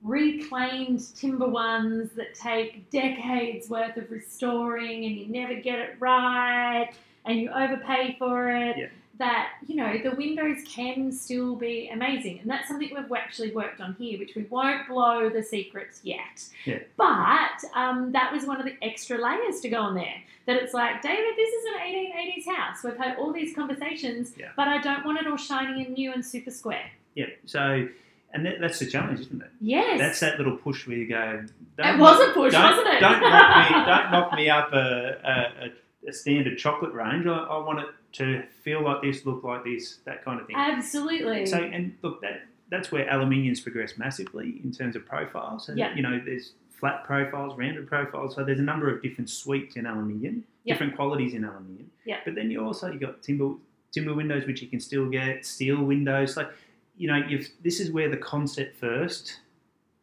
[0.03, 6.91] reclaimed timber ones that take decades worth of restoring and you never get it right
[7.25, 8.87] and you overpay for it, Yeah.
[9.19, 13.81] that you know the windows can still be amazing and that's something we've actually worked
[13.81, 16.79] on here which we won't blow the secrets yet Yeah.
[16.97, 20.15] but um, that was one of the extra layers to go on there
[20.47, 24.51] that it's like david this is an 1880s house we've had all these conversations Yeah.
[24.57, 27.89] but i don't want it all shiny and new and super square yeah, so,
[28.33, 29.51] and that, that's the challenge, isn't it?
[29.61, 31.45] yes That's that little push where you go.
[31.79, 34.77] it was a push don't, wasn't it Don't knock me, don't knock me up a,
[35.25, 35.69] a, a,
[36.07, 37.27] a standard chocolate range.
[37.27, 40.57] I, I want it to feel like this, look like this, that kind of thing.
[40.57, 45.69] absolutely So, and look, that that's where aluminium's progressed massively in terms of profiles.
[45.69, 45.95] And, Yeah.
[45.95, 48.35] You know, there's flat profiles, rounded profiles.
[48.35, 50.75] So there's a number of different suites in aluminium, Yeah.
[50.75, 51.91] different qualities in aluminium.
[52.05, 52.19] Yeah.
[52.25, 53.55] But then you also you got timber
[53.91, 56.37] timber windows, which you can still get steel windows.
[56.37, 56.51] Like,
[56.97, 59.41] you know, you've this is where the concept first,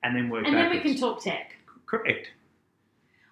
[0.03, 1.55] and then work and then we can talk tech
[1.85, 2.29] Correct.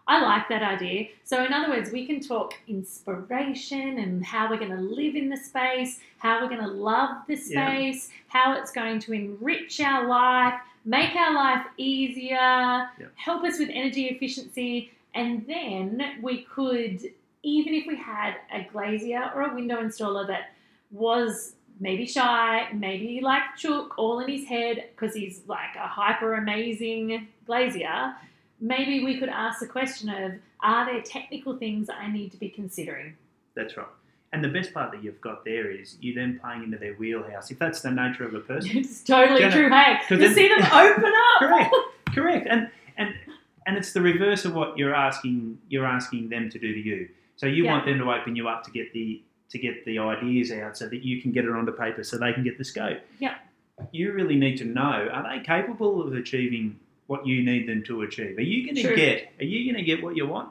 [0.07, 1.07] I like that idea.
[1.23, 5.29] So, in other words, we can talk inspiration and how we're going to live in
[5.29, 7.67] the space, how we're going to love the Yeah.
[7.67, 13.11] space, how it's going to enrich our life, make our life easier, Yep.
[13.15, 17.01] help us with energy efficiency, and then we could,
[17.43, 20.51] even if we had a glazier or a window installer that
[20.91, 26.35] was maybe shy, maybe like chook all in his head because he's like a hyper
[26.35, 28.15] amazing glazier,
[28.63, 30.31] maybe we could ask the question of
[30.63, 33.15] are there technical things I need to be considering?
[33.55, 33.85] That's right.
[34.31, 37.51] And the best part that you've got there is you then playing into their wheelhouse.
[37.51, 39.69] If that's the nature of a person, It's totally Jenna, true.
[39.69, 41.39] 'cause you then- see them open up.
[41.39, 41.75] correct,
[42.15, 43.13] correct, and and
[43.67, 47.09] and it's the reverse of what you're asking you're asking them to do to you.
[47.35, 47.71] So you Yeah.
[47.73, 50.87] want them to open you up to get the to get the ideas out so
[50.89, 52.99] that you can get it onto paper so they can get the scope.
[53.19, 53.35] Yeah.
[53.91, 58.01] You really need to know are they capable of achieving what you need them to
[58.03, 58.37] achieve?
[58.37, 60.49] Are you going to get are you going to get what you want?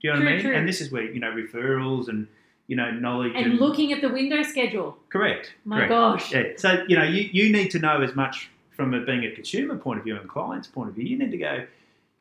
[0.00, 0.40] Do you know what I mean?
[0.42, 0.54] true.
[0.54, 2.26] And this is where you know referrals and
[2.66, 4.96] you know knowledge And looking at the window schedule.
[5.08, 5.54] correct.
[5.64, 5.90] My correct.
[5.90, 6.32] gosh.
[6.32, 6.42] Yeah.
[6.56, 9.76] So you know, you, you need to know as much from it being a consumer
[9.76, 11.04] point of view and client's point of view.
[11.04, 11.64] You need to go,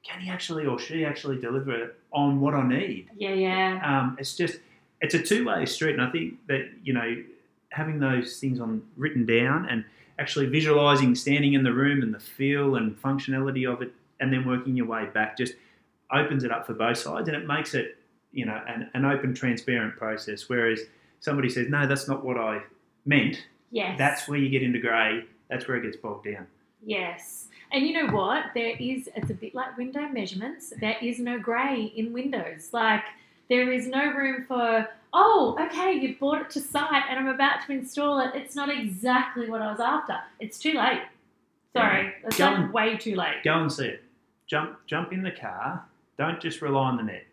[0.04, 3.10] can he actually or she actually deliver on what I need?
[3.18, 3.82] Yeah, yeah.
[3.84, 4.60] Um, it's just
[5.02, 7.24] it's a two way street, and I think that you know
[7.70, 9.84] having those things on written down and
[10.20, 14.46] actually visualizing standing in the room and the feel and functionality of it, and then
[14.46, 15.56] working your way back just
[16.12, 17.98] opens it up for both sides, and it makes it
[18.32, 20.50] you know an, an open, transparent process.
[20.50, 20.82] Whereas
[21.20, 22.62] somebody says, no, that's not what I
[23.06, 23.48] meant.
[23.72, 23.98] Yes.
[23.98, 25.24] That's where you get into grey.
[25.50, 26.48] That's where it gets bogged down.
[26.86, 27.48] Yes.
[27.72, 28.48] And you know what?
[28.54, 30.74] There is, it's a bit like window measurements.
[30.80, 32.70] There is no grey in windows.
[32.74, 33.04] Like,
[33.50, 37.66] there is no room for, oh, okay, you bought it to site and I'm about
[37.68, 38.32] to install it.
[38.34, 40.18] It's not exactly what I was after.
[40.40, 41.02] It's too late.
[41.76, 42.14] Sorry.
[42.26, 43.44] It's Go and- way too late.
[43.44, 44.04] Go and see it.
[44.48, 45.84] Jump, jump in the car.
[46.18, 47.26] Don't just rely on the net.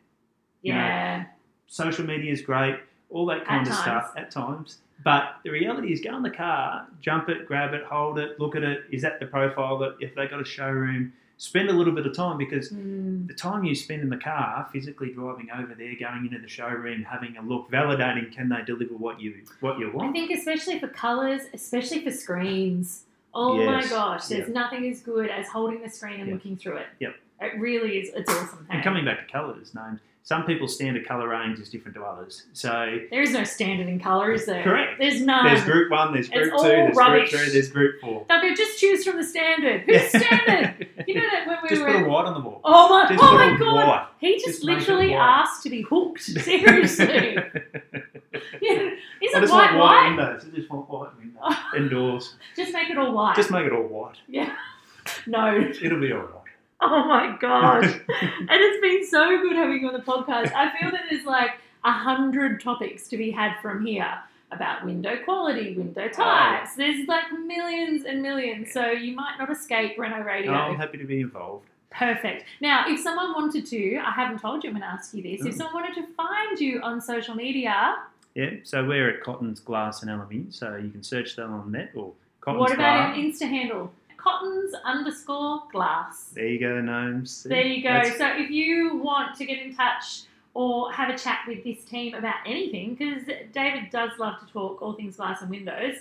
[0.63, 1.25] you know, Yeah.
[1.69, 4.17] social media is great, all that kind At of stuff times.
[4.17, 4.79] at times.
[5.03, 8.55] But the reality is, go in the car, jump it, grab it, hold it, look
[8.55, 8.85] at it.
[8.91, 12.15] Is that the profile that if they got a showroom, spend a little bit of
[12.15, 16.27] time because Mm, the time you spend in the car, physically driving over there, going
[16.27, 20.11] into the showroom, having a look, validating can they deliver what you what you want.
[20.11, 23.05] I think especially for colours, especially for screens.
[23.33, 26.35] Oh my gosh, there's nothing as good as holding the screen and Yep.
[26.35, 26.87] looking through it.
[27.01, 27.15] Yep.
[27.41, 28.11] It really is.
[28.15, 28.67] It's awesome.
[28.69, 30.01] And coming back to colours, names.
[30.23, 32.45] Some people's standard colour range is different to others.
[32.53, 34.63] So There is no standard in colour, is there?
[34.63, 34.99] Correct.
[34.99, 35.47] There's none.
[35.47, 37.31] there's group one, there's It's group two, there's rubbish.
[37.31, 38.27] group three, there's group four.
[38.29, 39.81] They'll go, just choose from the standard.
[39.87, 40.89] Who's standard?
[41.07, 41.93] You know that when we Just were.
[41.93, 42.61] put a white on the wall.
[42.65, 44.09] oh my, Just oh my god.
[44.19, 46.23] He just, Just literally asked to be hooked.
[46.23, 47.37] Seriously.
[48.63, 48.91] yeah.
[49.35, 50.09] I just white want white white?
[50.17, 50.45] windows.
[50.53, 52.35] I just want white windows indoors.
[52.57, 53.37] Just make it all white.
[53.37, 54.17] Just make it all white.
[54.29, 54.55] yeah.
[55.27, 55.57] No.
[55.59, 56.35] It'll be all right.
[56.83, 57.85] Oh my gosh.
[57.85, 60.53] and it's been so good having you on the podcast.
[60.55, 61.53] I feel that there's like
[61.85, 64.19] a hundred topics to be had from here
[64.53, 66.75] about window quality, window types.
[66.75, 70.53] There's like millions and millions, so you might not escape Reno Radio.
[70.53, 71.67] No, I'm happy to be involved.
[71.91, 72.45] Perfect.
[72.61, 75.45] Now, if someone wanted to, I haven't told you, I'm going to ask you this.
[75.45, 75.59] If Mm.
[75.59, 77.97] someone wanted to find you on social media,
[78.37, 81.91] Yeah, so we're at Cotton's Glass and Aluminium, so you can search them on net
[81.97, 83.17] or Cotton's what about Glass.
[83.19, 83.93] an Insta handle?
[84.17, 86.31] Cottons underscore glass.
[86.35, 87.43] there you go, Nomes.
[87.43, 87.89] There you go.
[87.89, 90.23] That's- So if you want to get in touch
[90.55, 94.83] or have a chat with this team about anything, because David does love to talk
[94.83, 95.97] all things glass and windows,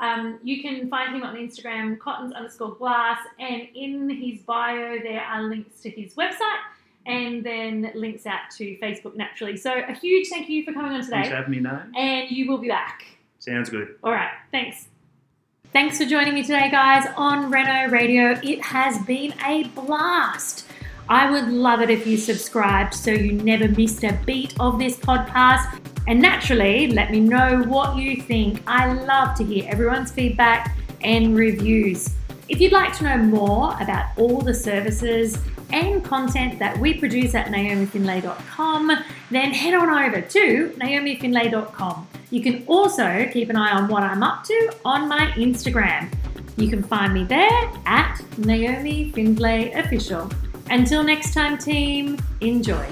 [0.00, 5.20] um, you can find him on Instagram, cottons underscore glass, and in his bio there
[5.20, 6.60] are links to his website
[7.06, 9.56] and then links out to Facebook naturally.
[9.56, 11.92] So a huge thank you for coming on Thanks today, for having me, Nome.
[11.94, 13.04] and you will be back.
[13.38, 13.96] Sounds good.
[14.02, 14.88] All right, thanks.
[15.72, 18.38] Thanks for joining me today, guys, on Reno Radio.
[18.42, 20.66] It has been a blast.
[21.08, 24.96] I would love it if you subscribed so you never missed a beat of this
[24.96, 25.89] podcast.
[26.06, 28.62] And naturally, let me know what you think.
[28.66, 32.14] I love to hear everyone's feedback and reviews.
[32.48, 35.38] If you'd like to know more about all the services
[35.72, 38.90] and content that we produce at naomifindlay.com,
[39.30, 42.08] then head on over to naomifindlay.com.
[42.30, 46.12] You can also keep an eye on what I'm up to on my Instagram.
[46.56, 50.30] You can find me there at Naomi Findlay Official.
[50.70, 52.86] Until next time, team, enjoy.